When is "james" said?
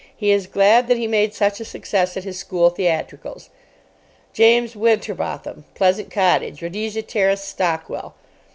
4.33-4.73